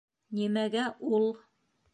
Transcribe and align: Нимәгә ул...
Нимәгә 0.39 0.87
ул... 1.13 1.31